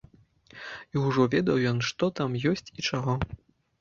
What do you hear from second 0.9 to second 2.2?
І ўжо ведаў ён, хто